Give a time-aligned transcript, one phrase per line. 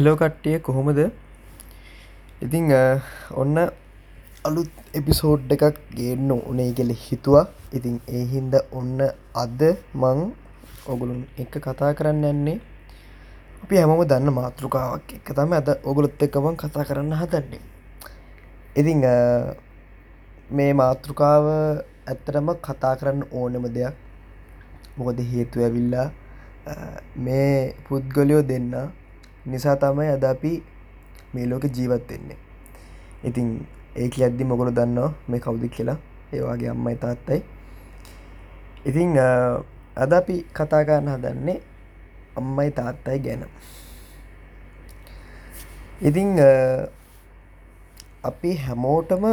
[0.00, 0.98] Hello කට්ටිය කොහොමද?
[2.44, 2.68] ඉතිං
[3.40, 3.56] ඔන්න
[4.48, 7.42] අලුත් එපිසෝඩ් එකක් ගේන්න උනේ කෙළ හිතුවා.
[7.76, 9.00] ඉතින් ඒ හින්ද ඔන්න
[9.42, 9.60] අද
[10.02, 10.20] මං
[10.92, 12.56] ඔගුළුන් එක කතා කරන්න යන්නේ.
[13.62, 17.60] අපි හැමම දන්න මාතෘකාවක් එක තම ඇද ඔගුලොත් එකමන් කතා කරන්න හදන්නේ.
[18.80, 19.04] ඉතිං
[20.56, 21.50] මේ මාතෘකාව
[22.06, 23.94] ඇත්තටම කතා කරන්න ඕනම දෙයක්.
[24.96, 26.08] මොකද හේතු ඇවිල්ලා
[27.26, 28.72] මේ පුද්ගලයෝ දෙන්න
[29.46, 30.62] නිසා තමයි අද අපි
[31.34, 32.38] මේ ලෝක ජීවත් වෙන්නේ.
[33.24, 35.12] ඉතින් ඒක අද්දි මොගොලු දන්නවා?
[35.28, 35.98] මේ කවුදි කියලා?
[36.32, 37.42] ඒවාගේ අම්මයි තාත්තයි.
[38.86, 39.18] ඉතිං
[39.96, 41.60] අද අපි කතාගන්න හදන්නේ
[42.36, 43.44] අම්මයි තාත්තයි ගැන.
[46.00, 46.38] ඉතිං
[48.30, 49.24] අපි හැමෝටම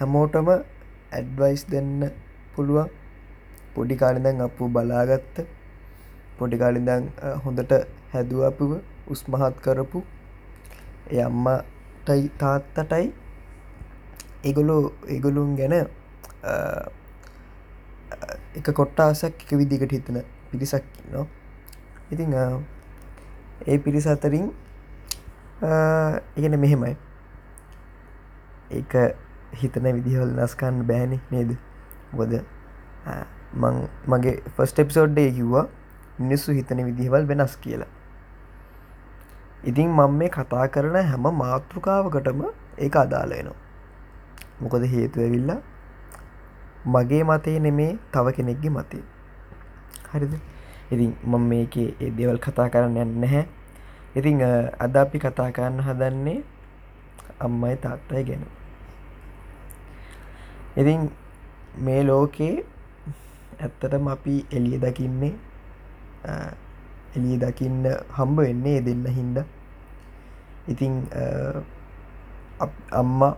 [0.00, 0.48] හැමෝටම
[1.12, 2.10] ඇඩ්වයිස් දෙන්න
[2.54, 2.88] පුළුවන්.
[3.74, 5.46] පොඩි කාලිදැන් අපපු බලාගත්ත.
[6.40, 7.08] පොඩිකාලිදං
[7.44, 7.74] හොඳට
[8.12, 8.72] හැදුවපුව
[9.08, 10.04] උස්මහත් කරපු
[11.10, 13.06] එ අම්මටයි තාත්තටයි
[14.44, 15.76] එගොලු එගොලුන් ගැන
[18.54, 21.28] එක කොට්ටාසක් එක විදිකට හිතන පිරිසක් නවා
[22.10, 22.34] ඉතිං
[23.66, 24.50] ඒ පිරිස අතරින්
[26.36, 26.96] ඉගෙන මෙහෙමයි.
[28.70, 29.04] ඒ
[29.54, 31.50] හිතන විදිහවල් නස්කන්න බෑනෙ නේද?
[32.12, 32.32] බොද
[34.06, 35.66] මගේ ෆස්ට එපිසෝඩ්ඩේ කිව්වා
[36.20, 37.90] මිනිස්සු හිතන විදිහවල් වෙනස් කියලා.
[39.64, 42.40] ඉතින් මං මේ කතා කරන හැම මාතෘකාවකටම
[42.78, 43.58] ඒ අදාලයනවා
[44.60, 45.60] මොකද හේතු ඇවිල්ලා
[46.94, 49.02] මගේ මතේ නෙමේ තව කෙනෙක්ගේ මතේ
[50.12, 50.34] හරිද?
[50.92, 53.44] ඉතින් මං මේකේ ඒ දෙවල් කතා කරන්න යන්න නැහැ.
[54.16, 54.40] ඉතිං
[54.84, 56.38] අද අපි කතා කරන්න හදන්නේ
[57.46, 58.42] අම්මයි තාත්තයි ගැන.
[60.76, 61.10] ඉතින්
[61.84, 62.54] මේ ලෝකේ
[63.60, 65.34] ඇත්තටම අපි එලිය දකින්නේ
[66.24, 67.84] එලිය දකින්න
[68.16, 69.38] හම්බ වෙන්නේ දෙන්න හින්ද
[70.68, 70.94] ඉතිං
[72.92, 73.32] අම්මා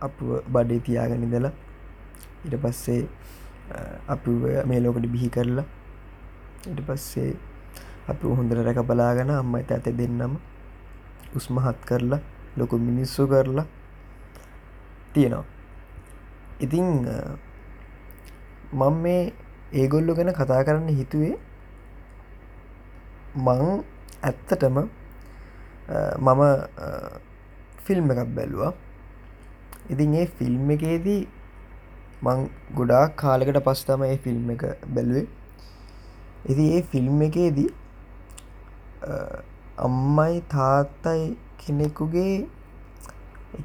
[0.00, 1.52] අප බඩේ තියාගනිදලා
[2.44, 3.02] ඉට පස්සේ
[4.08, 4.26] අප
[4.66, 5.66] මේ ලෝකට බිහි කරලා
[6.66, 7.32] ඉට පස්සේ
[8.06, 10.36] අප හොඳර රැක බලාගෙන අම්මයි ඇත දෙන්නම
[11.34, 12.20] උස්මහත් කරලා
[12.56, 13.66] ලොකු මිනිස්සු කරලා
[15.12, 15.44] තියෙනවා
[16.60, 16.86] ඉතිං
[18.72, 19.32] මං මේ
[19.80, 21.34] ඒගොල්ලු ගැන කතා කරන්න හිතුවේ
[23.36, 23.62] මං
[24.22, 24.76] ඇත්තටම
[26.26, 26.42] මම
[27.86, 28.72] ෆිල්ම් එකක් බැලුවා.
[29.92, 31.22] ඉතින් ඒ ෆිල්ම් එකේදී
[32.24, 32.44] මං
[32.78, 34.62] ගොඩාක් කාලෙකට පස් තම ඒ ෆිල්ම් එක
[34.94, 35.26] බැලුවේ.
[36.50, 37.70] ඉති ඒ ෆිල්ම් එකේදී
[39.78, 41.22] අම්මයි තාත්තයි
[41.60, 42.34] කෙනෙකුගේ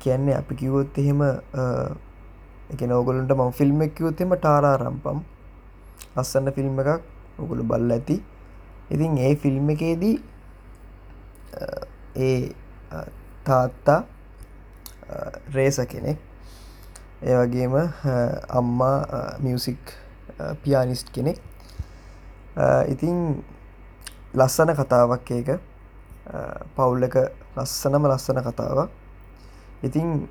[0.04, 1.22] කියන්නේ අපි කිවොත් එහෙම
[2.74, 4.36] එක නෝගොලන්ට ම ෆිල්ම් එක කිවොත්තෙම
[6.16, 7.02] ටාරා රම්පම් ලස්සන්න ෆිල්ම් එකක්.
[7.40, 8.24] ඔගුළු බල්ල ඇති.
[8.92, 10.16] ඉතින් ඒ ෆිල්ම් එකේදී
[12.16, 12.54] ඒ
[13.46, 14.06] තාත්තා
[15.54, 16.18] රේස කෙනෙක්.
[17.22, 17.76] ඒ වගේම
[18.60, 19.84] අම්මා මියසික්
[20.64, 21.40] පියානිස්ට් කෙනෙක්.
[22.88, 23.44] ඉතින්
[24.34, 25.50] ලස්සන කතාවක් ඒක.
[26.76, 27.16] පවුල්ල එක
[27.58, 28.90] ලස්සනම ලස්සන කතාවක්.
[29.84, 30.28] ඉතින්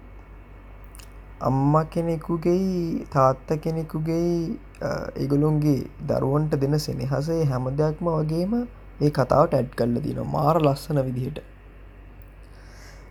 [1.41, 5.78] අම්ම කෙනෙකුගෙයි තාත්ත කෙනෙකුගෙයි ඒගොලුන්ගේ
[6.11, 8.53] දරුවන්ට දෙන සෙනෙහසේ හැම දෙයක්ම වගේම
[9.00, 11.39] ඒ කතාවට ඇඩ් කල්ල දින මාර ලස්සන විදිහට.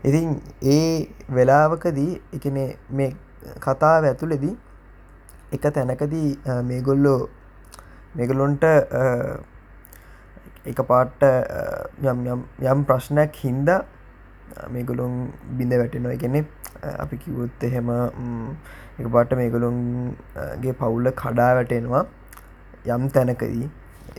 [0.08, 0.30] ඉතින්
[0.76, 1.08] ඒ
[1.38, 2.58] වෙලාවකදී එකන
[3.00, 3.12] මේ
[3.66, 4.56] කතාව ඇතුළෙදී
[5.56, 6.30] එක තැනකදී
[6.70, 7.22] මේගොල්ලෝ
[8.16, 8.64] මේගොලොන්ට
[10.72, 11.24] එක පාට්ට
[12.04, 13.80] යම් ප්‍රශ්නයක් හින්දා
[14.74, 15.14] මේගොලොන්
[15.58, 16.16] බිඳ වැටෙනවා.
[16.18, 16.40] එකනෙ
[17.04, 17.90] අපි කිවොත් එහෙම
[19.00, 22.06] එක පාට මේගොලොන්ගේ පවුල්ල කඩා වැටෙනවා
[22.96, 23.70] යම් තැනකදී.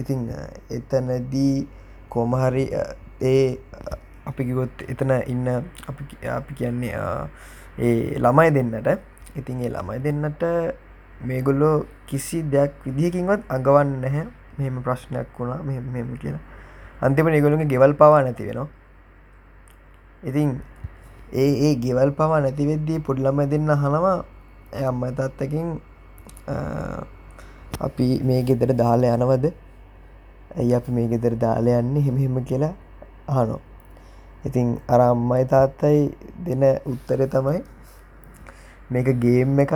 [0.00, 0.28] ඉතිං
[0.70, 1.68] එතනදී
[2.08, 2.64] කෝමහරි
[3.22, 3.58] ඒ
[4.26, 5.46] අපි කිවොත් එතන ඉන්න
[5.88, 6.94] අපි කියන්නේ
[7.78, 8.88] ඒ ළමයි දෙන්නට.
[9.36, 10.42] ඉතින් ඒ ළමයි දෙන්නට
[11.28, 14.26] මේගොල්ලෝ කිසි දෙයක් විදිහකින්වත් අඟවන්න නැහැ.
[14.58, 16.42] මෙහෙම ප්‍රශ්නයක් වුණා මෙ මෙම කියලා.
[17.02, 18.68] අන්තිම නිගොලුගේ ගෙවල් පවා නැති වෙනවා.
[20.28, 20.60] ඉතින්
[21.32, 24.24] ඒ ඒ ගෙවල් පවා නැතිවෙද්දී පුඩ්ලම දෙන්න හනවා
[24.88, 25.80] අම්ම තත්තකින්
[27.80, 29.46] අපි මේ ගෙදර දාල යනවද?
[30.58, 32.74] ඇයි අපි මේ ගෙදර දාල යන්නේ හෙමහෙම කියලා
[33.28, 33.60] අහනෝ
[34.44, 36.14] ඉතින් අර අම්මයි තාත්තයි
[36.46, 37.60] දෙන උත්තර තමයි
[38.90, 39.74] මේක ගේම් එකක්.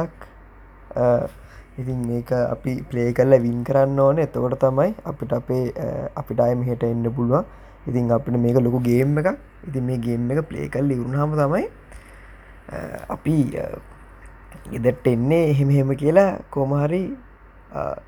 [1.80, 4.18] ඉතින් මේක අපි ප්ලේ කරල වින් කරන්න ඕන.
[4.18, 5.72] එතකොට තමයි අපිට අපේ
[6.16, 7.44] අපිට අය මෙහට එන්න පුළුවන්.
[7.88, 9.38] ඉතින් අපිට මේක ලොකු ගේම් එකක්.
[9.68, 11.64] ඉතින් මේ ගේම් එක ප්ලේ කල් ඉවරුණහම තමයි
[13.14, 13.36] අපි
[14.76, 17.02] ඉදට එන්නේ එහෙම හෙම කියලා කොමහරි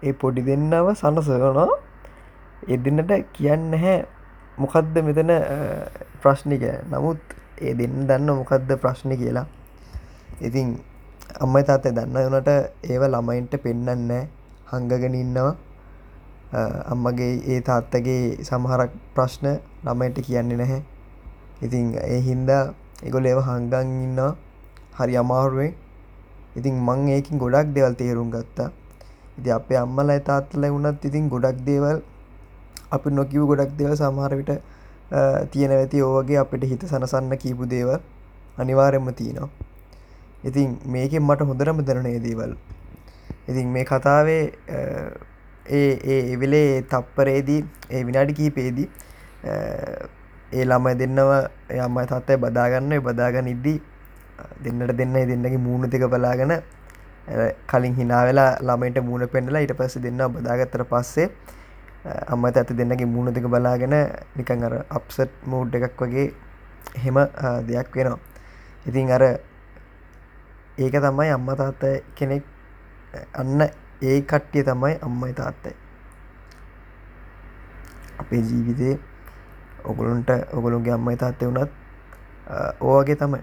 [0.02, 1.68] ඒ පොඩි දෙන්නව සනසනවා.
[2.74, 3.96] එදන්නට කියන්න හැ
[4.58, 5.32] මොකක්ද මෙතන
[6.22, 7.20] ප්‍රශ්නික නමුත්
[7.60, 9.46] ඒ දෙන්න දන්න මොකක්ද ප්‍රශ්න කියලා.
[10.40, 10.78] ඉතින්
[11.44, 12.50] අම්මයි තාත්තය දන්න වනට
[12.90, 14.10] ඒව ළමයින්ට පෙන්නන්න
[14.70, 15.54] හංගගෙන ඉන්නවා.
[16.52, 19.46] අම්මගේ ඒ තාත්තගේ සමහරක් ප්‍රශ්න
[19.84, 20.82] ළමයිට කියන්නේ නැහැ.
[21.62, 22.62] ඉතින් ඒ හින්දා
[23.02, 24.32] එගොල ඒව හංගන් ඉන්නවා.
[24.98, 25.74] හරි අමාරුවෙන්.
[26.56, 28.70] ඉතින් මං ඒකින් ගොඩක් දෙවල් තේරුම් ගත්තා.
[29.38, 31.98] ඉති අපේ අම්මල තාත්තල වුණත් ඉතින් ගොඩක් දේවල්
[32.90, 34.50] අපි නොකිව ගොඩක් දේව සමහරවිට
[35.50, 37.98] තියෙන ඇති ඕවගේ අපිට හිත සනසන්න කීපු දේවල්
[38.58, 39.50] අනිවාරෙන්ම තියනවා.
[40.44, 42.54] ඉතින් මේකෙන් මට හොඳරම දරනේ දේවල්.
[43.48, 44.42] ඉතින් මේ කතාවේ
[45.66, 48.88] ඒ ඒ එවෙලේ තප්පරේදී ඒ විනාඩි කීපේදී
[49.44, 51.30] ඒ ළමයි දෙන්නව
[51.70, 53.78] යම්මයි තත්තයි බදාගන්න බදාගන්න ඉද්දී
[54.60, 56.52] දෙන්නට දෙන්න දෙන්නගේ මූුණ දෙක බලාගෙන
[57.66, 61.28] කලින් හිනාවෙලා ළමයිට මූුණ පෙන්ඩලා ඊට පස්ස දෙන්න බදාගත්තර පස්සේ
[62.26, 63.96] අම්මත ඇත දෙන්නගේ මූුණ දෙක බලාගෙන
[64.36, 66.26] නිකං අර අප්සට් මූඩ් එකක් වගේ
[66.96, 67.16] හෙම
[67.66, 68.18] දෙයක් වෙනවා.
[68.86, 69.22] ඉතින් අර
[70.78, 71.84] ඒක තමයි අම්ම තාත්ත
[72.14, 72.44] කෙනෙක්
[73.32, 73.70] අන්න
[74.04, 75.74] ඒ කට්ටිය තමයි අම්මයි තාත්තයි.
[78.20, 78.94] අපේ ජීවිතේ
[79.84, 81.72] ඔගුළුන්ට ඔගුළුන්ගේ අම්මයි තාත්තය වුණත්
[82.80, 83.42] ඕවගේ තමයි.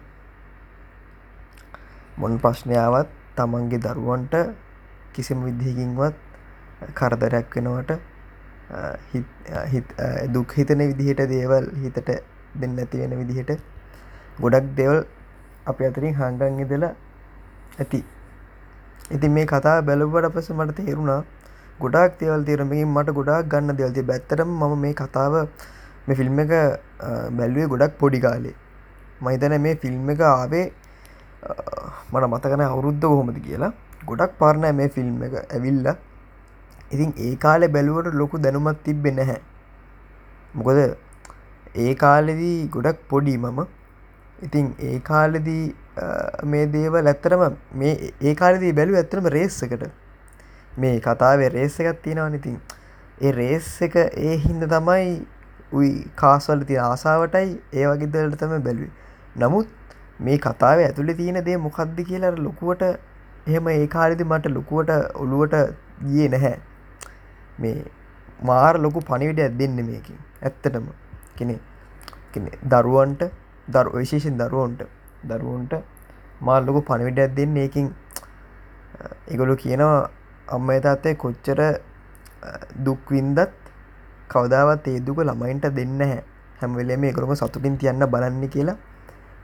[2.17, 4.35] මොන් ප්‍රශ්නයාවත් තමන්ගේ දරුවන්ට
[5.13, 6.15] කිසිම විදිහකින්වත්
[6.97, 7.91] කරදරයක් වෙනවට
[10.33, 12.09] දුක් හිතන විදිහට දේවල් හිතට
[12.61, 13.51] දෙන්න ඇති වෙන විදිහට
[14.39, 14.99] ගොඩක් දෙවල්
[15.65, 16.93] අප අතරින් හංගන් ඉදලා
[17.79, 18.01] ඇති.
[19.15, 21.21] ඉතින් මේ කතා බැලුවට පස මට තේරුණා
[21.83, 25.33] ගොඩක් තේවල් තේරමකින් මට ගොඩක් ගන්න දෙවල්ති බැත්තරම මම මේ කතාව
[26.07, 26.53] මේ ෆිල්ම් එක
[27.37, 28.55] බැල්ුවේ ගොඩක් පොඩි කාලේ.
[29.23, 30.65] මහිතන මේ ෆිල්ම් එක ආවේ
[32.11, 33.73] මට මතකන අවුරුද්ධ කොහොමද කියලා.
[34.09, 35.87] ගොඩක් පාරණය මේ ෆිල්ම් එක ඇවිල්ල.
[36.93, 39.39] ඉතින් ඒ කාලෙ බැලුවට ලොකු දැනුමත් තිබ්බෙ නැහැ.
[40.55, 40.79] මොකද
[41.83, 43.59] ඒ කාලෙදී ගොඩක් පොඩි මම.
[44.45, 45.65] ඉතින් ඒ කාලෙදී
[46.45, 47.43] මේ දේවල් ඇත්තරම
[47.73, 49.83] මේ ඒ කාලෙදී බැලු ඇත්තරම රේස් එකට.
[50.77, 52.57] මේ කතාවේ රේස් එකත් තියෙනවා ඉතින්.
[53.21, 55.11] ඒ රේස් එක ඒ හින්ද තමයි
[55.73, 58.91] උයි කාස්වල තිය ආසාාවටයි ඒ වගේ දලට තම බැලුවේ.
[59.37, 59.67] නමුත්
[60.19, 62.83] මේ කතාව ඇතුළි තියෙන දේ මොකක්ද කියලා ලොකුවට
[63.47, 65.55] එහෙම ඒ කාලෙදි මට ලොකුවට ඔළුවට
[66.07, 66.57] ගියේ නැහැ.
[67.59, 67.77] මේ
[68.43, 70.87] මාර ලොකු පණිවිඩ දෙන්න මේකින් ඇත්තටම.
[71.37, 71.55] කෙනෙ
[72.73, 73.23] දරුවන්ට
[73.67, 75.00] දරු විශේෂෙන් දරුවන්ට.
[75.29, 75.73] දරුවන්ට
[76.41, 77.87] මාල් ලොකු පණවිඩයක් දෙන්න ඒකින්.
[79.27, 80.09] එගොලු කියනවා
[80.47, 81.59] අම්ම තාත්තේ කොච්චර
[82.85, 83.39] දුක්වින්දත්
[84.27, 86.19] කවදාවත් ඒ දුක ළමයින්ට දෙන්න හැ
[86.59, 88.77] හැමවෙලේ මේ එකරුම සතුටින් තියන්න බලන්න කියලා.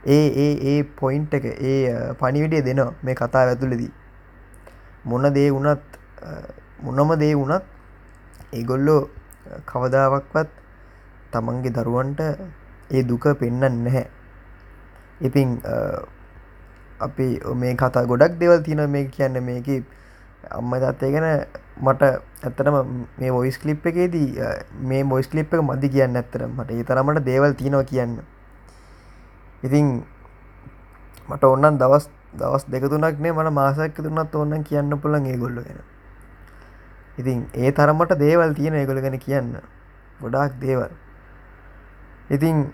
[0.06, 1.80] ඒ ඒ ඒ පොයින්ට් එක ඒ
[2.20, 3.92] පනිවිඩිය දෙනවා මේ කතා ඇතුලෙදී
[5.04, 5.98] මොන දේ වුණත්
[6.82, 7.64] මොනම දේ වුණත්
[8.52, 9.00] ඒගොල්ලෝ
[9.66, 10.50] කවදාවක්වත්
[11.32, 12.20] තමන්ගේ දරුවන්ට
[12.90, 14.06] ඒ දුක පෙන්න්න නැහැ.
[15.20, 15.60] ඉතින්
[17.00, 19.68] අපි මේ කතා ගොඩක් දෙවල් තින මේ කියන්න මේක
[20.50, 21.46] අම්ම තත්වය ගැන
[21.82, 22.02] මට
[22.42, 22.76] ඇත්තටම
[23.18, 24.28] මේ වොයිස් කලිප් එකේදී
[24.90, 26.70] මේ මොයිස් කලිප් එක මදි කියන්න ඇත්තර මට.
[26.70, 28.22] ඒ තරමට දේවල් තියෙනවා කියන්න.
[29.62, 29.86] ඉතින්
[31.28, 35.82] මට ඔන්නන් දවස් දවස් දෙකතුනක්නේ මට මාසක් තුනත් ඔන්න කියන්න පුළන් ඒ ගොල්ල ගැන.
[37.18, 39.58] ඉතින් ඒ තරමට දේවල් තියෙන ඒගොල ගැන කියන්න.
[40.20, 40.92] ගොඩාක් දේවල්.
[42.30, 42.72] ඉතින්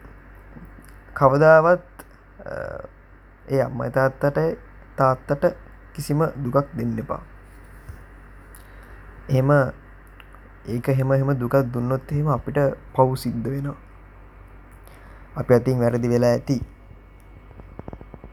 [1.15, 2.04] කවදාවත්
[2.45, 4.39] ඒ අම්මයි තාත්තට
[4.99, 5.45] තාත්තට
[5.95, 7.23] කිසිම දුකක් දෙන්න එපා.
[9.29, 9.51] එහෙම
[10.75, 12.59] ඒක හෙම හෙම දුකක් දුන්නොත් එහෙම අපිට
[12.95, 13.77] පව් සිද්ධ වෙනවා.
[15.37, 16.57] අපි අතින් වැරදි වෙලා ඇති.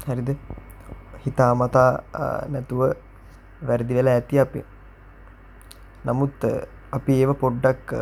[0.08, 0.30] හරිද?
[1.26, 1.90] හිතා මතා
[2.54, 2.82] නැතුව
[3.68, 4.66] වැරදි වෙලා ඇති අපේ.
[6.06, 6.46] නමුත්
[6.98, 7.94] අපි ඒව පොඩ්ඩක්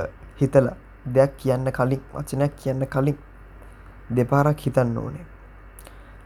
[0.42, 0.78] හිතලා
[1.16, 3.18] දෙයක් කියන්න කලින් වචනයක් කියන්න කලින්
[4.16, 5.26] දෙපාරක් හිතන්න ඕනේ.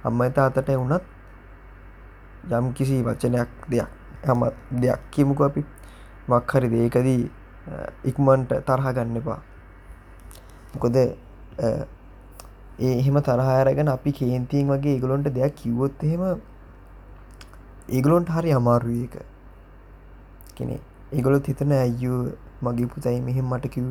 [0.04, 1.04] අම්මයි තාතට වුණත්
[2.52, 3.90] යම් කිසි වචනයක් දෙයක්
[4.24, 4.42] හම
[4.82, 5.64] දෙයක් කියමුක අපි.
[6.28, 7.22] මක්හරි දේකදී
[8.04, 9.42] ඉක්මන්ට තරහ ගන්න එපා.
[10.74, 10.96] මොකොද
[12.80, 16.24] ඒ එහෙම තරහාරගෙන අපි කේන්තියෙන් වගේ ඒගලොන්ට දෙයක් කිව්වොත් එහෙම
[17.90, 19.16] ඒගලොන්ට හරි අමාරුව එක
[20.56, 20.76] කෙනෙ
[21.12, 22.14] ඒගොලොත් හිතන ඇයු
[22.62, 23.86] මගේ පුතයි මෙහෙම මට කිව්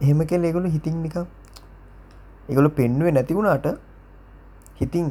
[0.00, 1.26] එහෙම කෙල් ඒගොලු හිතින් නිකම්
[2.48, 3.66] ඒගොලු පෙන්නුවේ නැතිවුණාට
[4.80, 5.06] හිතින්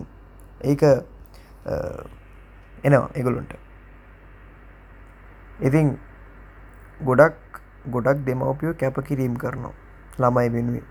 [0.72, 0.84] ඒක
[2.84, 3.54] එනවා එගොලුන්ට
[5.68, 5.88] ඉතින්
[7.08, 7.36] ගොඩක්
[7.94, 9.74] ගොඩක් දෙමවපියෝ කැප කිරීම් කරනවා.
[10.22, 10.86] ළමයි වෙනුවේ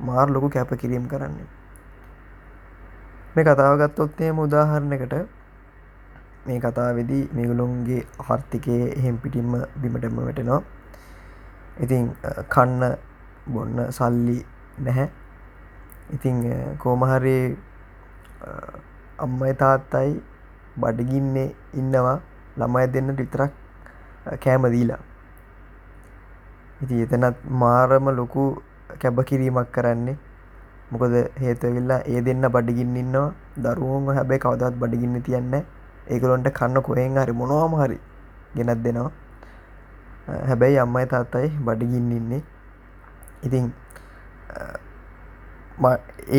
[0.00, 1.48] මාර් ලොකු කැප කිරීම් කරන්නේ.
[3.34, 5.14] මේ කතාව ගත්තොත්තේම උදාහරණකට
[6.46, 9.52] මේ කතාවෙදී මිගුලුන්ගේ ආර්ථිකය එහෙම් පිටිම්ම
[9.82, 10.62] බිමටම වැටෙනවා.
[11.84, 12.04] ඉතින්
[12.54, 12.82] කන්න
[13.54, 14.38] බොන්න සල්ලි
[14.78, 15.08] නැහැ.
[16.14, 16.36] ඉතිං
[16.78, 17.38] කෝමහරි
[19.24, 20.12] අම්මයි තාත්තයි
[20.76, 21.48] බඩගින්නේ
[21.80, 22.18] ඉන්නවා.
[22.60, 23.52] ළමයි දෙන්න විතරක්
[24.44, 25.02] කෑම දීලා.
[26.82, 28.44] ඉති එතනත් මාරම ලොකු
[29.02, 30.16] කැබ කිරීමක් කරන්නේ.
[30.90, 33.28] මොකද හේතුවෙල්ලා ඒ දෙන්න බඩගින්න ඉන්නවා.
[33.64, 35.54] දරුවම හැබැයි කවදත් බඩගින්න තියන්න
[36.06, 37.98] ඒකලොන්ට කන්න කොහෙන් හරි මොනවාම හරි
[38.56, 39.12] ගෙනත් දෙනවා.
[40.50, 42.42] හැබැයි අම්මයි තාත්තයි බඩගින්න ඉන්නේ.
[43.46, 43.72] ඉතින්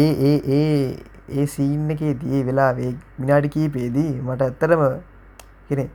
[0.01, 0.95] ඒ ඒ ඒ
[1.29, 2.71] ඒ සීන්න එකේ දී වෙලා
[3.19, 4.83] මිනාඩි කීපේදී මට ඇත්තරම
[5.69, 5.85] කෙනෙ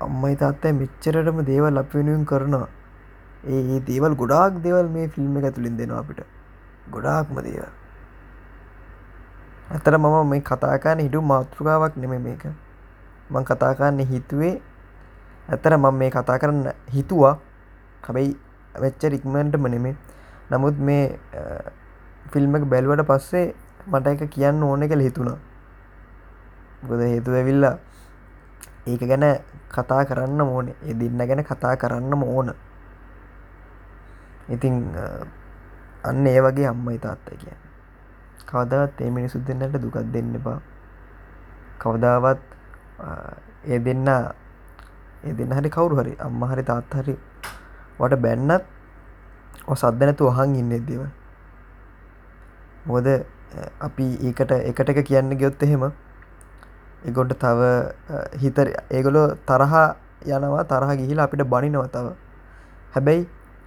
[0.00, 2.68] අම්මයි තාත්තයි මෙච්චරටම දේවල් අප වෙනුවෙන් කරනවා.
[3.44, 6.20] ඒ ඒ දේවල් ගොඩාක් දෙවල් මේ ෆිල්ම් එක ඇතුළින් දෙනවා අපිට.
[6.90, 7.68] ගොඩාක්ම දේවල්.
[9.70, 12.46] ඇතර මම මේ කතාකාන්න හිටු මාතෘකාවක් නෙම මේක.
[13.30, 14.54] මං කතාකාන්න හිතුවේ
[15.48, 17.36] ඇතර මම මේ කතා කරන්න හිතුවා.
[18.04, 18.32] හැබැයි
[18.78, 19.96] වෙච්ච රික්මන්ටම නෙමේ
[20.50, 21.04] නමුත් මේ
[22.32, 23.46] ෆිල්ම් එක බැල්වට පස්සේ
[23.86, 25.38] මට එක කියන්න ඕන කළ හිතුණා.
[26.82, 27.76] ගොද හේතු ඇවිල්ලා
[28.86, 29.26] ඒක ගැන
[29.68, 30.76] කතා කරන්න ඕනේ.
[30.82, 32.54] ඒ දෙන්න ගැන කතා කරන්න ඕන.
[34.48, 34.76] ඉතිං
[36.04, 37.56] අන්න ඒ වගේ අම්මයි තාත්තා කිය
[38.46, 40.60] කවදාවත් ඒ මිනිසුත් දෙන්නට දුකක් දෙන්න එපා.
[41.78, 42.40] කවදාවත්
[43.64, 47.14] ඒ දෙන්න ඒ දෙන්න හරි කවුරු හරි අම්ම හරි තාත් හරි
[47.98, 48.64] වට බැන්නත්
[49.70, 51.19] සද්ද නැතු අහන් ඉන්න දේව
[52.86, 53.08] මොකද
[53.86, 55.84] අපි ඒකට එකට එක කියන්න ගයොත් එහෙම
[57.08, 57.60] එගොඩ තව
[58.42, 59.86] හිතර ඒගොලො තරහා
[60.36, 62.06] යනවා තරහ ගිහිලා අපිට බනිනව තව.
[62.94, 63.22] හැබැයි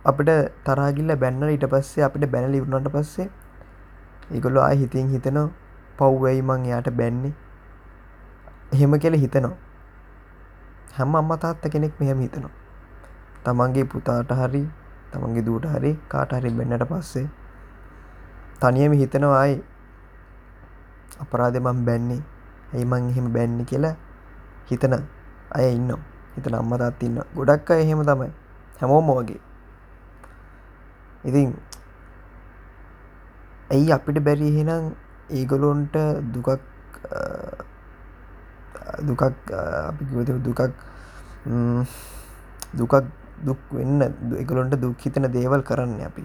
[0.10, 0.32] අපිට
[0.66, 3.28] තරාගිල්ල බැන්නල ඊට පස්සේ අපිට බැනල ඉවරුණට පස්සේ
[4.34, 5.40] ඒගොල්ලො ආය හිතින් හිතන
[5.98, 7.34] පව්වැයි මං යායට බැන්නේ?
[8.74, 9.56] එහෙම කෙල හිතනවා.
[10.98, 12.54] හැම අම්ම තාත්ත කෙනෙක් මෙහෙම හිතනවා.
[13.46, 14.64] තමන්ගේ පුතාට හරි
[15.12, 17.26] තමන්ගේ දූට හරි කාට හරි බැන්නට පස්සේ
[18.64, 19.56] තනියම හිතනවා අයි
[21.24, 22.22] අපරාධ මං බැන්නේ.
[22.74, 23.96] ඇයි මං එහෙම බැන්නේ කියලා
[24.70, 24.94] හිතන
[25.58, 25.92] අය ඉන්න
[26.36, 28.32] හිතන අම්ම තාත් ඉන්න ගොඩක් අය එහෙම තමයි.
[28.80, 29.42] හැමෝම වගේ.
[31.30, 31.50] ඉතින්
[33.74, 34.48] ඇයි අපිට බැරි?
[34.52, 34.94] එහෙනම්
[35.30, 35.96] ඒගොලොන්ට
[36.34, 36.50] දුකක්
[39.08, 39.22] දුකක්
[39.90, 40.04] අපි
[40.46, 40.62] දුකක්
[42.80, 42.94] දුකක්
[43.44, 44.02] දුක් වෙන්න
[44.42, 46.24] එකලොන්ට දුක් හිතන දේවල් කරන්න අපි.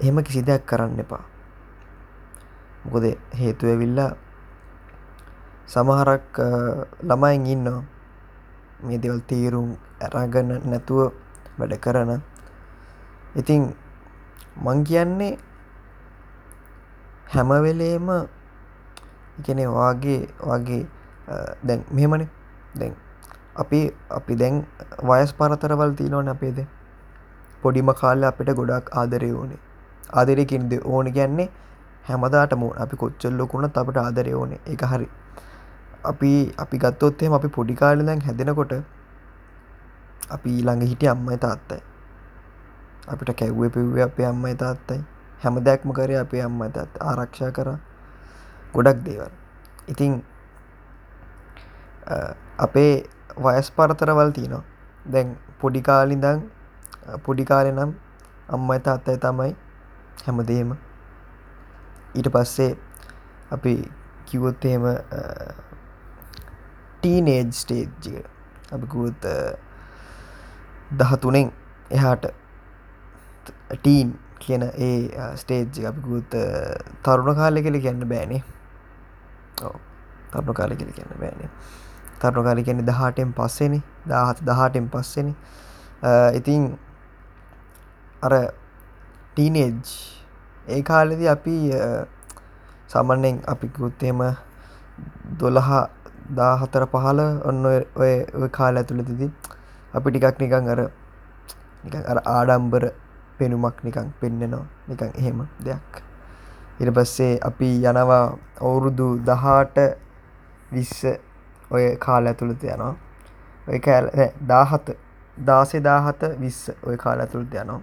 [0.00, 1.24] එහෙම කිසි දෙයක් කරන්න එපා.
[2.84, 3.04] මොකද
[3.36, 4.16] හේතුව ඇවිල්ලා
[5.66, 6.40] සමහරක්
[7.02, 7.84] ළමයින් ඉන්නවා.
[8.84, 11.12] මේ දෙවල් තේරුම් ඇරගන්න නැතුව
[11.58, 12.10] වැඩ කරන.
[13.36, 13.62] ඉතින්
[14.64, 15.38] මං කියන්නේ
[17.34, 18.08] හැමවෙලේම
[19.38, 20.82] ඉගෙන වාගේ වගේ
[21.62, 22.28] දැන් මෙහෙමන.
[22.74, 22.94] දැන්
[23.56, 23.80] අපි
[24.10, 24.66] අපි දැන්
[25.08, 26.58] වයස් පරතරවල් තියනවන අපේද
[27.62, 29.60] පොඩිම කාල අපිට ගොඩක් ආදරය ඕනේ
[30.12, 31.48] ආදරයකින්ද ඕන ගැන්නේ
[32.08, 34.60] හැමදාට මූ අපි කොච්චල්ලොකුණත් අපට ආදරය ඕනේ.
[34.66, 35.08] එක හරි.
[36.10, 36.32] අපි
[36.64, 38.72] අපි ගත්තොත්හෙම අපි පොඩිකාලදැන් හැදෙනකොට
[40.30, 41.82] අපි ළඟ හිටිය අම්මයි තාත්තයි.
[43.12, 45.00] අපිට කැව්වේ පිව්වේ අපේ අම්මයි තාත්තයි.
[45.42, 47.78] හැම දෙයක්ම කරේ අපේ අම්මයි තාත්තා ආරක්ෂා කරා.
[48.74, 49.32] ගොඩක් දේවල්.
[49.88, 50.22] ඉතින්
[52.58, 52.92] අපේ
[53.44, 54.64] වයස් පරතරවල් තියෙනවා.
[55.12, 56.40] දැන් පොඩි කාලේ ඉඳන්
[57.26, 57.92] පොඩි කාලේ නම්
[58.56, 59.52] අම්මයි තාත්තයි තමයි
[60.26, 60.76] හැමදේම.
[62.14, 62.76] ඊට පස්සේ
[63.56, 63.74] අපි
[64.26, 64.84] කිව්වොත් එහෙම
[67.00, 68.26] ටීනේජ් ස්ටේජ් එක.
[68.74, 69.22] අපි කිව්වොත්
[70.98, 71.52] දහතුනෙන්
[71.90, 72.24] එහාට
[73.74, 76.34] ටීන් කියන ඒ ස්ටේජ් අපිකුත්
[77.02, 78.42] තරුණ කාලෙ කෙල කියන්න බෑනේ.
[80.32, 81.50] තරුණ කාලෙ කෙල කියන්න බෑනේ.
[82.20, 83.82] තරුණ කාලි කියන්නේ දහටෙන් පස්සෙන.
[84.08, 85.34] දාහත දහටෙන් පස්සෙන.
[86.34, 86.78] ඉතින්
[88.22, 88.32] අර
[89.32, 89.74] ටීනේජ්
[90.68, 91.56] ඒ කාලෙදි අපි
[92.86, 94.22] සාමන්‍යෙන් අපිකුත්තේම
[95.40, 95.84] දොළහා
[96.36, 99.30] දාහතර පහල ඔන්න ඔය කාල ඇතුළතිදි
[99.94, 100.80] අපි ටිකක් නිකං අර
[102.04, 102.84] අර ආඩම්බර
[103.38, 104.66] පෙනුමක් නිකං පෙන්නෙනවා.
[104.88, 106.02] නිකං එහෙම දෙයක්.
[106.80, 108.24] ඉට පස්සේ අපි යනවා
[108.60, 109.78] අවුරුදු දහට
[110.72, 111.04] විස්ස
[111.70, 112.94] ඔය කාල ඇතුළත යනවා.
[113.68, 114.06] ඔය කෑල
[114.46, 114.90] දාහත
[115.46, 117.80] දාසේ දාහත විස්ස ඔය කාල ඇතුළත යනවා.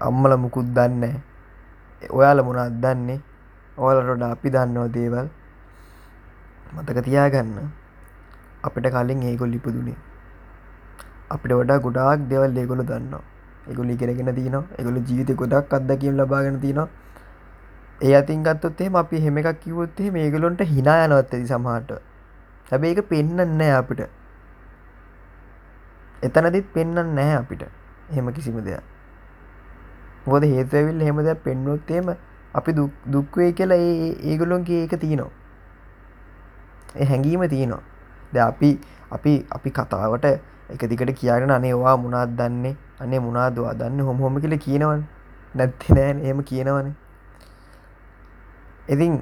[0.00, 1.20] අම්මල මුකුත් දන්න
[2.10, 3.20] ඔයාල මොනත් දන්නේ?
[3.78, 5.28] ඕලටොඩ අපි දන්නවා දේවල්.
[6.74, 7.70] මතක තියාගන්න.
[8.62, 9.96] අපිට කලින් ඒගොල් ලිපදුනේ
[11.30, 13.24] අපිට වඩා ගොඩාක් දෙවල් ඒගොලු දන්නවා.
[13.70, 16.88] එගොල ඉගෙනගෙන තියන එගොල ජීවිත ගොඩක් අදකිම් ලබාගෙන තියනවා
[18.00, 21.90] ඒ අතින් ගත්තොත්තේ අපි හෙම එකක් කිවොත්තේ මේගලොන්ට හිනා යනවත් ඇති සමහට
[22.70, 24.02] හැබැ ඒක පෙන්න්න නෑ අපිට.
[26.22, 27.62] එතනදිත් පෙන්න්න නැහැ අපිට.
[28.10, 28.93] එහෙම කිසිම දෙයක්.
[30.26, 32.08] මොද හේතුවවිල් හෙමද පෙන්වොත්තේම
[32.54, 32.72] අපි
[33.12, 35.30] දුක්වේ කියලා ඒ ඒගොලොන්ගේ ඒක තියනවා.
[37.10, 37.82] හැඟීම තියනවා.
[38.32, 38.70] ද අපි
[39.10, 40.26] අපි අපි කතාවට
[40.72, 42.76] එක දිකට කියගෙන අනේවා මුණත් දන්නේ?
[43.00, 44.00] අනේ මුණදවා දන්න?
[44.00, 45.04] හොම හොම කියල කියනවන්.
[45.54, 46.24] නැත්ති නෑන්.
[46.24, 46.94] එම කියනවන.
[48.88, 49.20] ඉතින්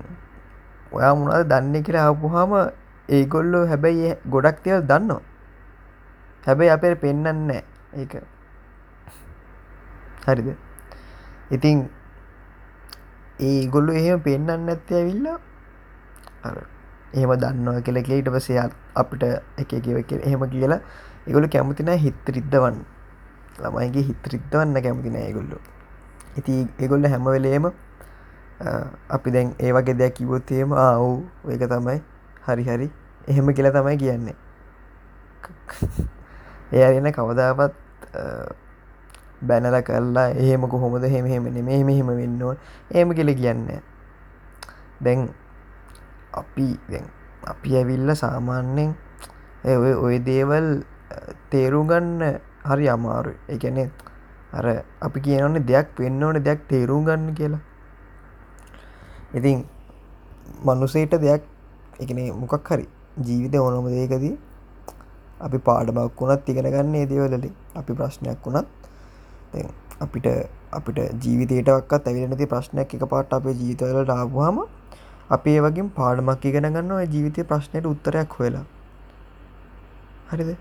[0.93, 2.53] ඔයා මුණද දන්න කියලා ආපුහාම
[3.09, 5.23] ඒගොල්ලෝ හැබැයි ගොඩක් තියල් දන්නවා.
[6.47, 8.15] හැබැයි අපේ පෙන්නන්න ඒක.
[10.27, 10.55] හරිද?
[11.53, 11.79] ඉතින්
[13.41, 15.39] ඒ ගොල්ලු එහෙම පෙන්න්න ඇත්තේ ඇවිල්ලා
[16.43, 16.57] අර
[17.13, 19.25] එහෙම දන්නවා කියල ඊට පසේ අපිට
[19.59, 20.81] එක එකව එහෙම කියලා
[21.27, 22.79] එගොලු කැමතින හිත් රිද්ධවන්න
[23.59, 25.59] ළමයිගේ හිත් රිද්ධවන්න කැමතින ඒගොල්ලු.
[26.37, 27.69] ඉති එගොල්ල හැමවෙලේම
[29.11, 31.11] අපි දැන් ඒවගේ දෙයක් කිවොත්තේම ආවු
[31.49, 31.99] ඒක තමයි.
[32.47, 32.91] හරි හරි.
[33.29, 34.37] එහෙම කියලා තමයි කියන්නේ.
[36.73, 37.75] ඒ අරන්න කවදාවත්
[39.43, 41.05] බැනල කරලා එහෙම කොහොමද?
[41.05, 42.57] හෙම හෙම නෙමේ මෙහෙම වෙන්නවා
[42.91, 43.67] ඒම කෙල කියන්න
[45.01, 45.29] දැන්
[46.33, 46.67] අපි
[47.45, 48.95] අපි ඇවිල්ල සාමාන්‍යෙන්
[49.65, 50.69] ඔය ඔය දේවල්
[51.51, 53.85] තේරු ගන්න හරි අමාරු එකනෙ
[54.53, 54.67] අර
[55.01, 57.63] අපි කියනවන්නේ දෙයක් වෙන්න ඕන දෙයක් තේරුම් ගන්න කියලා.
[59.35, 59.65] ඉතින්
[60.65, 61.43] මනුසේට දෙයක්
[62.01, 62.87] එකනේ මොකක් හරි
[63.19, 64.35] ජීවිත ඕනම දෙයකදී
[65.41, 68.82] අපි පාඩමක් වුණත් ඉගෙන ගන්නේ දේවලට අපි ප්‍රශ්නයක් වුණත්
[70.01, 70.27] අපිට
[70.73, 74.59] අපිට ජීවිතයටක්ත් ඇවිල නැති ප්‍රශ්නයක් එක පාට අපේ ජීවිතවලට ආපුහම
[75.31, 78.65] අපේ වගේ පාඩමක් ඉගෙන ගන්න ඔය ජීවිතය ප්‍රශ්නයට උත්තරයක් හොලා
[80.31, 80.57] හරිද?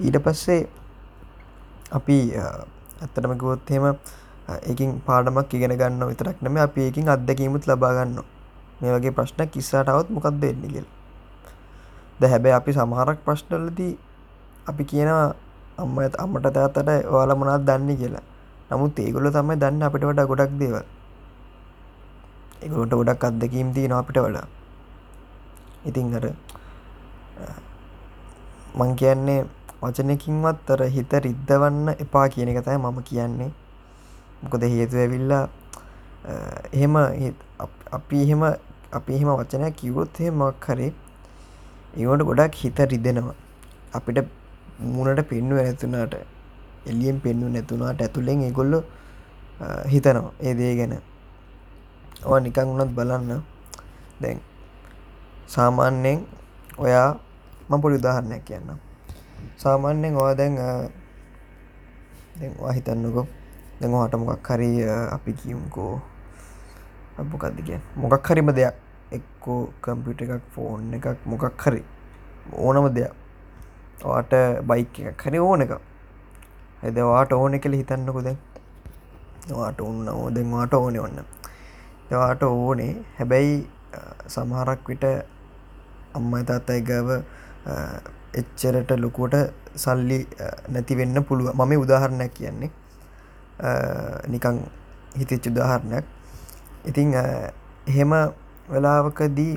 [0.00, 0.60] ඊට පස්සේ
[1.90, 3.84] අපි ඇත්තටම ගොත්හෙම
[4.62, 8.22] එකින් පාඩමක් ඉගෙන ගන්න විතරක් නම අපි එකින් අත්දැකීමුත් ලබාගන්න
[8.80, 10.86] මේ වගේ ප්‍රශ්න කිස්සාටවත් මොකක්ද එන්නගල්
[12.20, 13.92] ද හැබැ අපි සමහරක් ප්‍රශ්නලදී
[14.66, 15.26] අපි කියනවා
[15.78, 18.24] අම්ම අම්මට තාත්තට ඔයාල මොනත් දන්න කියලා.
[18.70, 20.84] නමුත් ඒගොල්ල තමයි දන්න අපිට වඩා ගොඩක් දේවල්.
[22.62, 24.46] ඒගොලට ගොඩක් අත්දැකීම් තිය අපිට වඩා.
[25.88, 26.26] ඉතිං අර
[28.78, 29.40] මං කියන්නේ
[29.82, 33.50] වචනකින්වත් අර හිත රිද්ධවන්න එපා කියන එක තයි මම කියන්නේ.
[34.42, 35.44] මොකද හේතු ඇවිල්ලා
[36.72, 36.94] එහෙම
[37.98, 38.42] අපි එහෙම
[38.98, 40.88] අපි එහෙම වචනයක් කිවොත් එහෙමක් හරි
[41.96, 43.36] ඒවට ගොඩක් හිත රිදෙනවා.
[43.96, 44.18] අපිට
[44.94, 46.14] මුණට පෙන්නුව ඇතුනාට
[46.86, 48.78] එලියෙන් පෙන්නු නැතුනාට ඇතුළෙන් එගොල්ලො
[49.92, 50.94] හිතනවා ඒ දේ ගැන.
[52.26, 53.42] ඕ නිකං වුණත් බලන්න.
[54.22, 54.38] දැන්
[55.54, 56.26] සාමාන්‍යයෙන්
[56.78, 57.08] ඔයා
[57.68, 58.78] මම පොඩි උදාහරණයක් කියන්න
[59.62, 60.54] සාමාන්‍යයෙන් ඔයා දැන්
[62.38, 63.26] දැන්වා හිතන්නකො.
[63.80, 64.70] දැන් ඔහට මොකක් හරි
[65.16, 65.94] අපි කියමුකෝ.
[67.30, 68.74] මොකක්ද කිය මොකක් හරිම දෙයක්.
[69.16, 71.82] එක්කෝ කම්පිට එකක් ෆෝන් එකක් මොකක් හරි.
[72.52, 73.12] ඕනම දෙයක්.
[74.04, 74.32] වාට
[74.68, 75.72] බයික් එකක් හරි ඕන එක
[76.86, 78.28] ඇද වාට ඕනෙ කළ හිතන්නකොද
[79.58, 81.18] වාට ඔන්න ඕදෙන් වාට ඕනෙ ඔන්න.
[82.10, 82.92] දවාට ඕනේ.
[83.18, 83.54] හැබැයි
[84.34, 85.04] සමහරක් විට
[86.16, 87.08] අම්ම තාත්තයි ගව
[88.40, 89.36] එච්චරට ලොකුවට
[89.84, 90.18] සල්ලි
[90.74, 92.70] නැති වෙන්න පුළුව මම උදාහරණයක් කියන්නේ.
[94.32, 94.58] නිකං
[95.18, 96.04] හිතෙච් උදාහරණයක්.
[96.90, 98.12] ඉතිං එහෙම
[98.72, 99.54] වෙලාවකදී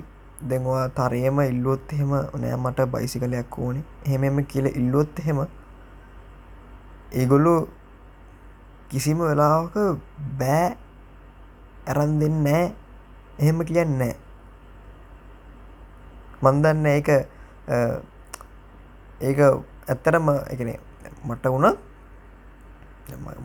[0.50, 2.12] දෙවා තරයම ඉල්ලොත් එහෙම
[2.42, 3.84] නෑ මට බයිසිකලයක් ඕනේ.
[4.08, 5.40] එහෙම කියල ඉල්ලොත් එහෙම
[7.12, 7.68] ඒගොල්ලු
[8.90, 9.76] කිසිම වෙලාවක
[10.40, 10.78] බෑ
[11.88, 12.74] ඇරන් දෙන්න නෑ.
[13.40, 14.16] එහෙම කියන්නෑ
[16.42, 17.10] මන්දන්න ඒක
[19.28, 19.40] ඒක
[19.90, 20.70] ඇත්තරම එකන
[21.28, 21.78] මට වුණත්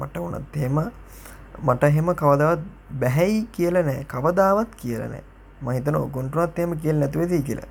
[0.01, 0.79] මට වුණත් එහෙම
[1.67, 2.63] මට එහෙම කවදවත්
[3.01, 4.05] බැහැයි කියල නෑ.
[4.05, 5.25] කවදාවත් කියල නෑ.
[5.65, 7.71] මහිතන ඔගොන්ටුවත් එම කියල් නැතුවදී කියලා.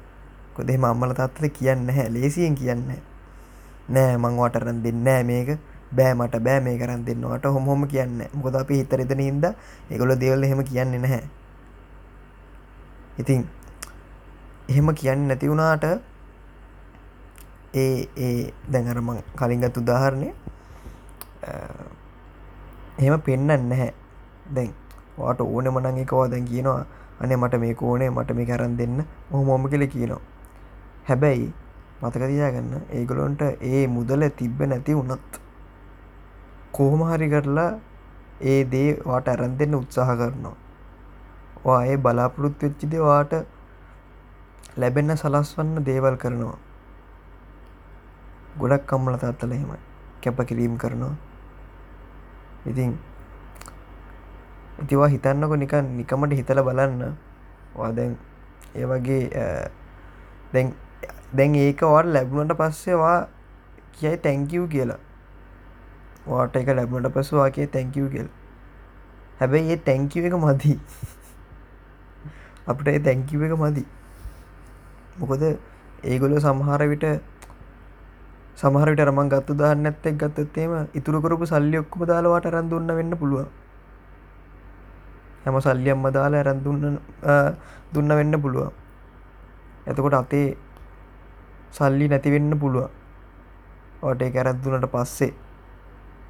[0.56, 2.90] කොදේ මම්මල තත්තර කියන්න හැ ලේසියෙන් කියන්න
[3.90, 5.50] නෑ මංවාටරන් දෙන්නෑ මේක.
[5.98, 7.46] බෑ මට බෑ මේ කරන් දෙන්නවට.
[7.46, 8.22] හොම හොම කියන්න.
[8.34, 9.46] මොකද අපි හිතරෙතන හින්ද
[9.90, 11.24] එකොල දෙවල් එහෙම කියන්නේ නැහැ.
[13.22, 13.42] ඉතින්
[14.70, 15.86] එහෙම කියන්න නැති වුණාට
[17.74, 20.30] ඒ ඒ දැඟරමං කලින්ගත් උදාහරණය
[23.00, 23.92] එහෙම පෙන්න්න නැහැ.
[24.56, 24.72] දැන්
[25.18, 26.86] වාට ඕන මනං එකවා දැන් කියනවා
[27.20, 29.04] අනේ මට මේ කෝනේ මට මේ කරන් දෙන්න.
[29.32, 30.22] හොමොම කෙල කියනවා.
[31.10, 31.54] හැබැයි
[32.02, 35.40] මතකතියාගන්න ඒගොලොන්ට ඒ මුදල තිබ්බ නැති වුණත්
[36.76, 37.72] කොහොම හරි කරලා
[38.52, 40.56] ඒ දේ වාට ඇරන් දෙන්න උත්සාහ කරනවා.
[41.66, 43.34] වා ඒ බලාපොරොත්තු වෙච්චිද වාට
[44.76, 46.58] ලැබෙන්න සලස්වන්න දේවල් කරනවා.
[48.60, 49.80] ගොඩක් කම්මල තාත්තල එහෙමයි.
[50.22, 51.16] කැප කිරීම් කරනවා.
[52.66, 52.98] ඉතින්
[54.82, 57.16] ඉතිවා හිතන්නකො නිකන් නිකමට හිතල බලන්න.
[57.78, 58.18] වා දැන්
[58.76, 59.24] ඒ වගේ
[60.54, 60.76] දැන්
[61.34, 63.18] දැන් ඒක වට ලැබුණට පස්සේවා
[63.94, 65.02] කියයි තැංකිව් කියලා.
[66.28, 68.30] වාට එක ලැබුණට පසුවාගේ තැංකව කෙල්
[69.40, 70.78] හැබැයි ඒ තැංකිව එක මදී.
[72.68, 73.84] අපට ඒ තැංකිව එක මදි.
[75.20, 75.44] මොකොද
[76.04, 77.06] ඒගොල සමහර විට
[78.56, 83.48] සමහරට රමන් ගත්තු දාන්න ඇත්තෙක් ගත්තත්තේම ඉතුරු කරපු සල්ලි ඔක්කොම දාලවාට රැඳන්න වෙන්න පුළුවන්.
[85.44, 87.00] හැම සල්ලියම්ම දාලා ඇරැඳන්න
[87.94, 88.72] දුන්න වෙන්න පුළුවන්.
[89.88, 90.48] එතකොට අතේ
[91.72, 92.92] සල්ලි නැතිවෙන්න පුළුවන්.
[94.04, 95.34] ඕට කැරැත්දුනට පස්සේ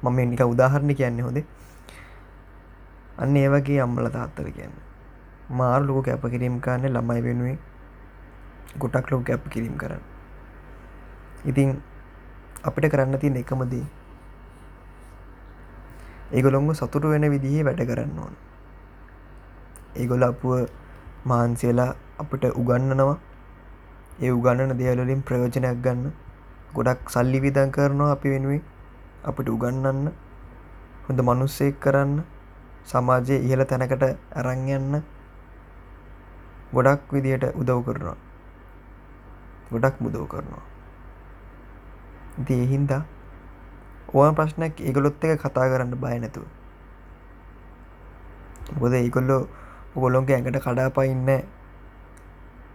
[0.04, 1.46] මම නික උදාහරණ කියන්නේ හොඳේ.
[3.18, 4.74] අන්න ඒ වගේ අම්මල තාත්තර කියන්න.
[5.50, 7.58] මාර් ලොකු කැප කිරීම් කාන්න ළමයි වෙනුවෙන්.
[8.78, 10.02] ගොටක් ලොක කැප් කිරීම් කරන්න.
[11.44, 11.70] ඉතින්
[12.62, 13.84] අපිට කරන්න තියන එකමදී
[16.32, 18.34] ඒගොළොන්ග සතුරු වෙන විදිහේ වැඩ කරන්න ඕන.
[19.96, 20.66] ඒගොල අපුව
[21.24, 23.16] මහන්සියලා අපට උගන්නනවා
[24.20, 26.12] ඒ උගන්නන දේවලින් ප්‍රයෝජනයක් ගන්න.
[26.74, 28.73] ගොඩක් සල්ලි විදන් කරනවා අපි වෙනුවෙන්.
[29.24, 30.12] අපිට උගන්නන්න
[31.06, 32.12] හොඳ මනුස්සෙක් කරන්න
[32.84, 35.02] සමාජයේ ඉහළ තැනකට අරන් යන්න
[36.72, 38.16] ගොඩක් විදියට උදව් කරනවා.
[39.70, 40.64] ගොඩක් මුදව් කරනවා.
[42.40, 43.02] ඉතින් ඒ හින්දා
[44.12, 46.46] ඕන ප්‍රශ්නයක් ඒගොල්ලොත් එක කතා කරන්න බය නැතුව.
[48.72, 49.42] මොකද ඒගොල්ලෝ
[49.96, 51.28] ඔගොල්ලොන්ගේ ඇඟට කඩාපයින්න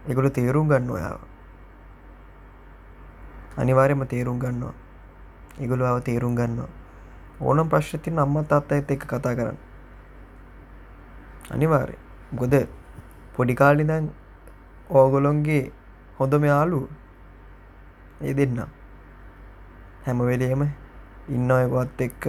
[0.08, 1.20] එගොලු තේරුම් ගන්න ඔයාව
[3.56, 4.89] අනිවාර්යම තේරුම් ගන්නවා.
[5.60, 6.70] ඉගොලු අව තේරුම් ගන්නවා.
[7.40, 9.58] ඕනම් ප්‍රශ්තින් අම්ම තාත්ත ඇත එක කතා කරන්න.
[11.50, 11.96] අනිවාර්ය
[12.32, 12.54] ගොද
[13.34, 14.06] පොඩිකාලිදන්
[14.90, 15.64] ඕගොලොන්ගේ
[16.18, 16.80] හොඳම යාලු
[18.20, 18.60] ඒ දෙන්න.
[20.04, 20.62] හැමවෙලේම
[21.28, 22.24] ඉන්න ඔයවත් එක්ක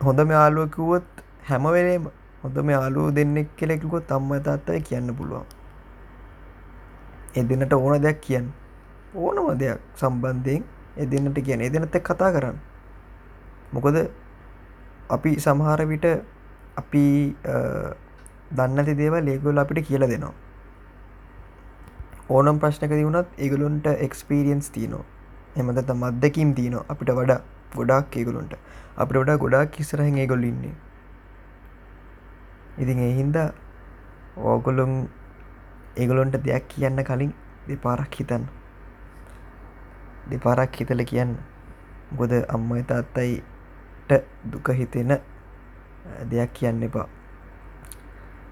[0.00, 1.06] හොඳම යාලුවකුවොත්
[1.48, 2.06] හැමවෙලේම
[2.42, 5.46] හොඳම යාලුව දෙන්නෙක් කෙලෙකුකොත් අම්ම තාත්තයි කියන්න පුළුවන්.
[7.34, 8.46] එදිනට ඕන දෙයක් කියන්න.
[9.14, 10.62] ඕනම දෙයක් සම්බන්ධයෙන්
[10.96, 12.58] එදින්නට කියන එදිනත කතා කරන්න.
[13.72, 13.96] මොකද
[15.10, 16.06] අපි සමහර විට
[16.76, 17.04] අපි
[18.50, 20.34] දන්නති දේව ලේගොල් අපිට කියල දෙනවා.
[22.30, 25.04] ඕනම් ප්‍රශ්නක දිවුණත් ඒගලුන්ට එක්ස්පීරියන්ස් තියනවා.
[25.56, 26.86] එමදත මත්දකින් තියනවා.
[26.88, 27.40] අපිට වඩා
[27.76, 28.54] ගොඩක් ඒගලුන්ට
[28.96, 30.74] අපිට වඩා ගොඩක් කිසරහෙන් ඒගොල්ලින්නේ
[32.78, 33.48] ඉතින් එහින්දා
[34.50, 34.92] ඕගොලුම්
[35.96, 37.32] ඒගොලොන්ට දෙයක් කියන්න කලින්
[37.68, 38.46] දෙපාරක් හිතන්න.
[40.30, 41.36] දෙපාරක් හිතල කියන්න.
[42.16, 44.12] ගොද අම්ම තාත්තයිට
[44.52, 45.18] දුක හිතෙන
[46.30, 47.08] දෙයක් කියන්න එපා.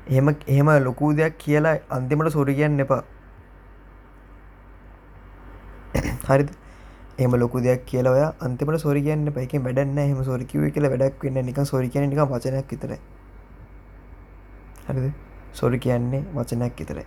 [0.09, 3.03] එහෙම එහෙම ලොකූ දෙයක් කියලා අන්තිමට සොරි කියන්න එපා.
[6.29, 6.45] හරි
[7.19, 11.59] එම ලොක දෙයක් කියලා අන්තිමට සොරි කියන්න පයික වැඩන්න එහම සොරිකිව කියලා වැඩක් වෙන්න නික
[11.67, 13.01] සොරි කියන නික වචනයක් විතරයි.
[14.89, 15.13] හරිද?
[15.53, 17.07] සොරි කියන්නේ වචනයක් විතරයි.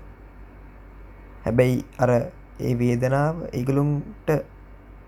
[1.45, 2.12] හැබැයි අර
[2.60, 4.30] ඒ වේදනාව ඒගලුන්ට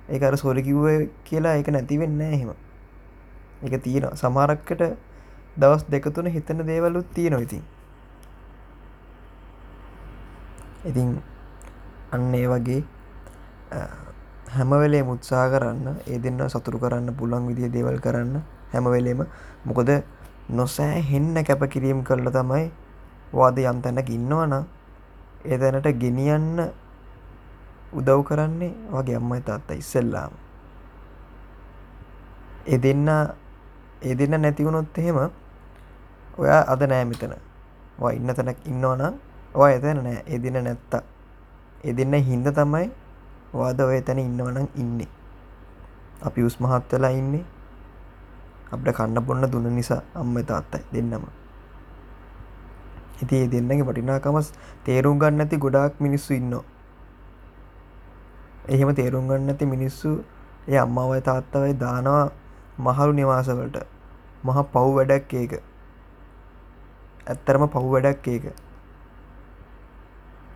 [0.10, 2.52] ඒ අර සොරි කිව්ව කියලා ඒක නැතිවෙන්න එහෙම.
[3.62, 4.82] එක තියෙන සමාරක්කට
[5.58, 7.64] දවස් දෙකතුන හිතන දේවලුත් තියෙනවා ඉතින්.
[10.86, 11.10] ඉතින්
[12.12, 12.82] අන්න ඒ වගේ
[14.50, 19.26] හැමවෙලේ මුත්සා කරන්න ඒ දෙන්න සතුරු කරන්න පුළන් විදිිය දේවල් කරන්න හැමවෙලේම
[19.66, 19.90] මොකොද
[20.50, 22.72] නොසෑ හෙන්න කැපකිරීම් කරල තමයි
[23.34, 24.54] වාද යන්තැනක ඉන්නවන
[25.44, 26.70] ඒ දැනට ගෙනියන්න
[27.94, 30.32] උදව් කරන්නේ වගේ අම්මයි තාත්ත ඉස්සෙල්ලාම.
[32.66, 33.08] එ දෙන්න
[34.02, 35.20] ඒ දෙන්න නැතිවුණොත් එහෙම
[36.38, 37.34] ඔයා අද නෑ මෙතන.
[38.00, 39.16] වා ඉන්න තැනක් ඉන්නවනම්
[39.54, 40.24] ඔය එතැන නෑ.
[40.28, 41.02] එදින නැත්තා
[41.84, 42.90] එ දෙන්න හින්ද තමයි
[43.54, 45.10] වාද ඔය තැන ඉන්නවනම් ඉන්නේ.
[46.22, 47.46] අපි උස් මහත් වෙලා ඉන්නේ.
[48.72, 51.26] අපට කන්න බොන්න දුන්න නිසා අම්ම තාත්තයි දෙන්නම.
[53.22, 56.54] ඉති ඒ දෙන්නගේ වටිනාකමස් තේරුම් ගන්න ඇති ගොඩාක් මිනිස්සු ඉන්න
[58.68, 60.12] එහෙම තේරුම් ගන්න ඇති මිනිස්සු
[60.68, 62.26] ඒ අම්මාවයි තාත්තවයි දානවා
[62.80, 63.78] මහලු නිවාසවලට.
[64.44, 65.54] මහ පව් වැඩක් ඒක.
[67.28, 68.46] ඇත්තරම පව් වැඩක් ඒක.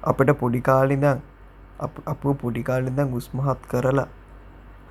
[0.03, 1.21] අපට පොඩිකාලිදං
[1.79, 4.09] අප පොඩිකාලිදං ගුස්මහත් කරලා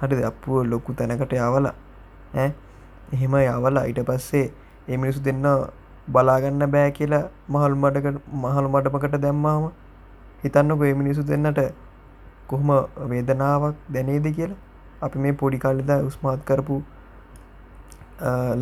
[0.01, 1.75] හරි අපුුව ලොකු තැනකට යවලා
[2.35, 2.49] ඈ?
[3.13, 4.47] එහෙම යවලා ඊට පස්සේ
[4.89, 5.45] ඒ මිනිසු දෙන්න
[6.09, 9.71] බලාගන්න බෑ කියලා මහල් මටකට මහල් මටමකට දැම්මාම
[10.43, 11.61] හිතන්නක ඒ මිනිසු දෙන්නට
[12.51, 12.71] කොහොම
[13.13, 14.61] වේදනාවක් දැනේද කියලා?
[15.03, 16.83] අපි මේ පොඩි කාලිදා උස්මාත් කරපු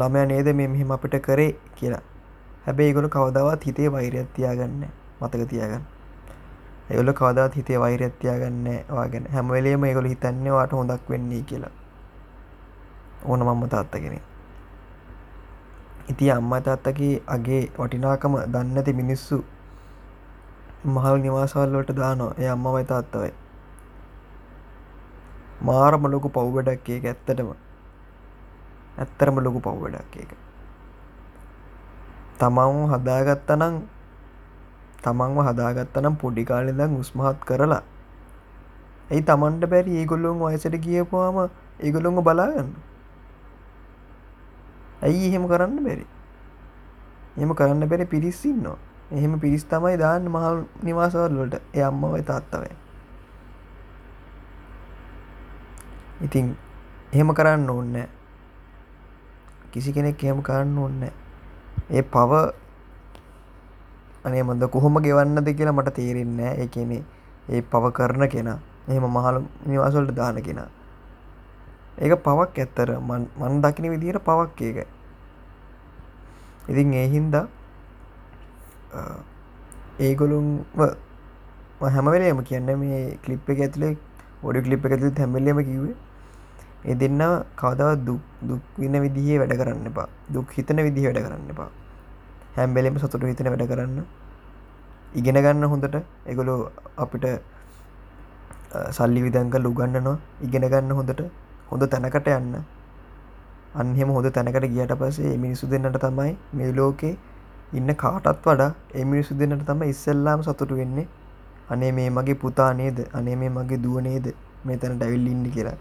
[0.00, 2.02] ළමය නේද මේ මෙහෙම අපිට කරේ කියලා.
[2.66, 4.82] හැබැයි ගොල කවදාවත් හිතේ වෛරයක් තියාගන්න
[5.20, 5.84] මතක තියාගන්න.
[6.90, 9.26] ඒගොල කවදාත් හිතේ වෛරයක් තියාගන්න වාගෙන.
[9.34, 11.74] හැමවෙලේම ඒගොල හිතන්නේ වාට හොඳක් වෙන්නේ කියලා.
[13.24, 14.20] ඕන මම්ම තාත්තගෙන
[16.08, 19.44] ඉති අම්මා තාත්තගේ අගේ වටිනාකම දන්නති මිනිස්සු
[20.84, 23.32] මහල් නිවාසවල්ලට දානෝ එය අම්මවයි තාත්තවයි.
[25.60, 27.50] මාරම ලොකු පව් වැඩක් ඒක ඇත්තටම.
[28.98, 30.32] ඇත්තරම ලොකු පව් වැඩක් ඒක.
[32.38, 33.78] තමන්ව හදාගත්තනං
[35.02, 37.82] තමන්ව හදාගත්තනම් පොඩිකාලෙදම් උස්මහත් කරලා.
[39.10, 39.96] ඇයි තමන්ට බැරි?
[39.96, 42.70] ඒගොල්ලොන් වයසට කියපුවාම ඒගොල්ලොන්ග බලාගන්න.
[45.02, 46.06] ඇයි එහෙම කරන්න බැරි?
[47.36, 48.78] එම කරන්න බැරි පිරිස්සින්නවා
[49.10, 52.72] එහෙම පිරිස් තමයි දාන්න මහල් නිවාසවල්ලට එය අම්මවයි තාත්තවයි
[56.20, 56.56] ඉතින්
[57.12, 57.96] එහෙම කරන්න ඕන්න
[59.70, 61.02] කිසි කෙනෙක් එහෙම කරන්න ඕන්න
[61.90, 62.32] ඒ පව
[64.24, 67.02] අනේ මඳ කොහොම ගෙවන්නද කියලා මට තේරෙන්නේ ඒ කියන්නේ
[67.48, 68.58] ඒ පව කරන කෙනා.
[68.88, 70.68] එහෙම මහලු නිවාසවලට දාන කෙනා.
[71.98, 74.78] ඒක පවක් ඇත්තර මන් දකින විදිහට පවක් ඒක.
[76.68, 77.46] ඉතින් ඒ හින්දා
[80.00, 80.82] ඒගොලුන්ව
[81.86, 83.94] හැමවෙලේම කියන්න මේ කලිප් එක ඇතුලේ
[84.42, 85.96] ඔඩි කලිප් එක ඇතුලේ හැමවෙලේම කිව්වේ
[86.84, 87.20] ඒ දෙන්න
[87.56, 90.08] කවදාවත් දුක් දුක් විඳ විදිහේ වැඩ කරන්න එපා.
[90.32, 91.68] දුක් හිතන විදිහේ වැඩ කරන්න එපා.
[92.56, 94.00] හැම වෙලේම සතුට හිතන වැඩ කරන්න.
[95.14, 95.96] ඉගෙන ගන්න හොඳට.
[96.26, 97.26] ඒගොල්ලෝ අපිට
[98.90, 100.18] සල්ලි විදන් කරලා උගන්වනවා.
[100.46, 101.22] ඉගෙන ගන්න හොඳට.
[101.70, 102.54] හොඳ තැනකට යන්න.
[103.74, 107.14] අන්න එහෙම හොඳ තැනකට ගියට පස්සේ මේ මිනිස්සු දෙන්නට තමයි මේ ලෝකේ
[107.78, 111.06] ඉන්න කාටත් වඩා ඒ මිනිස්සු දෙන්නට තමයි ඉස්සෙල්ලාම සතුටු වෙන්නේ.
[111.68, 112.98] අනේ මේ මගේ පුතා නේද?
[113.12, 114.26] අනේ මේ මගේ දුව නේද?
[114.64, 115.76] මේ තැනට ඇවිල්ලා ඉන්නේ කියලා.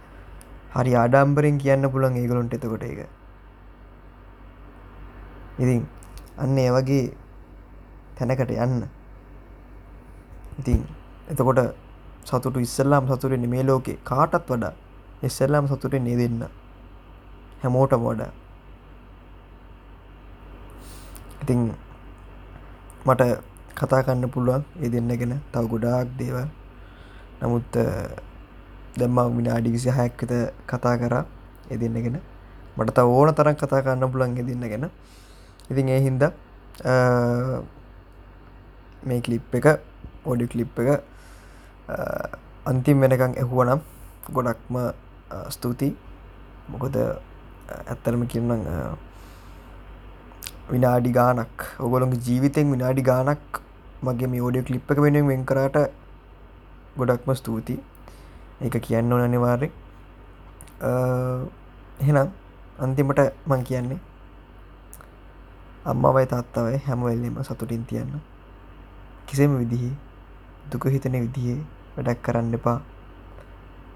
[0.78, 3.00] හරි ආඩම්බරෙන් කියන්න පුළුවන් ඒගොල්ලන්ට එතකොට ඒක.
[5.60, 5.82] ඉතින්
[6.38, 7.04] අන්න ඒ වගේ
[8.18, 8.84] තැනකට යන්න.
[10.60, 10.82] ඉතින්
[11.32, 11.62] එතකොට
[12.24, 13.98] සතුටු ඉස්සල්ලාම් සතුරෙන්නේ මේ ලෝකේ.
[14.04, 14.74] කාටත් වඩා
[15.24, 16.46] ඉස්සල්ලාම් සතුරෙන්නේ දෙන්න.
[17.63, 18.32] හැමෝටම වඩා.
[21.42, 21.62] ඉතින්
[23.06, 23.22] මට
[23.76, 25.34] කතා කන්න පුළුවන් ඒ දෙන්න ගෙන.
[25.52, 26.48] තව ගොඩාක් දේවල්.
[27.42, 27.72] නමුත්
[28.97, 30.33] දැම්ම විනාඩි විසි හැක්කත
[30.65, 31.23] කතා කරා
[31.71, 32.17] ඒ දෙන්නගෙන
[32.77, 34.89] මට තව ඕන තරම් කතා කරන්න පුළන් දෙන්න ගැන
[35.69, 36.23] ඉතින් ඒ හින්ද
[39.03, 39.67] මේ කලිප් එක
[40.25, 40.89] ඔඩි කලිප් එක
[42.65, 43.81] අන්තිම් වෙනකං ඇහුවනම්
[44.29, 44.77] ගොඩක්ම
[45.49, 45.95] ස්තුතියි.
[46.71, 46.95] මොකද
[47.91, 48.63] ඇත්තරම කියන්නම්
[50.71, 53.62] විනාඩි ගානක් ඔගොළොගේ ජීවිතෙන් විනාඩි ගානක්
[54.03, 55.77] මගේ මේ ෝඩිය කලිප් එක වෙනුවෙන් වෙන් කරට
[56.97, 57.79] ගොඩක්ම ස්තුතියි.
[58.62, 59.70] ඒක කියන්න ඕන අනිවාර්ය
[62.00, 62.30] එහෙනම්
[62.78, 64.00] අන්තිමට මං කියන්නේ
[65.86, 68.20] අම්මවයි තාත්තවයි හැමවෙල්ලෙම සතුටින් තියන්න.
[69.26, 69.96] කිසිම විදිහි
[70.67, 71.63] දුක හිතන විදිහේ
[71.96, 72.80] වැඩක් කරන්න එපා.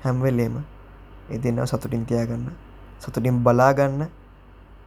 [0.03, 0.55] හැම්වෙල්ලේම
[1.29, 2.47] එ දෙන්නව සතුටින් තියාගන්න.
[2.99, 4.07] සතුටින් බලාගන්න.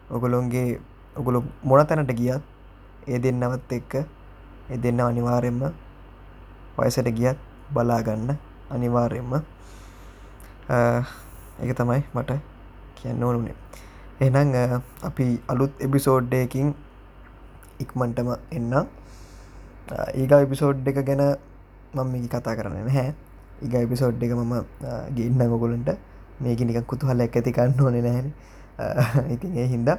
[0.08, 0.80] ඔගොලොන්ගේ
[1.16, 2.42] ඔගොලු මොන තැනට ගියත්
[3.06, 3.92] ඒ දෙන්නවත් එක්ක
[4.70, 5.60] එ දෙන්න අනිවාරයෙන්ම
[6.78, 8.32] වයසට ගියත් බලාගන්න
[8.70, 9.44] අනිවාර්යෙන්ම
[10.68, 12.40] එක තමයි මට
[12.96, 13.56] කියන්න ඕනුනේ
[14.20, 16.74] එහනම් අපි අලුත් එබිසෝඩ්ඩයකින්
[17.80, 18.72] ඉක්මන්ටම එන්න
[20.14, 21.22] ඒග එපිසෝඩ් එක ගැන
[21.94, 23.14] මම මේ කතා කරන්න නැහැ.
[23.62, 24.54] ඉග එපිසෝඩ් එක මම
[25.12, 25.90] ගේන්න ගොගොලන්ට
[26.40, 28.32] මේක නික කුතුහල ඇ ඇතිකන්න ඕන නැහැන.
[29.30, 29.98] ඉතින් ඒ හින්දා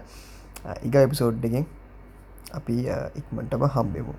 [0.82, 1.66] ඉග එපිසෝඩ්ඩගෙන්
[2.52, 2.76] අපි
[3.16, 4.14] ඉක්මටම හම්බෙමු.